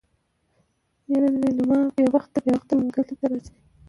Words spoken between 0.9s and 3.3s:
يره ليلما بې وخته بې وخته منګلي ته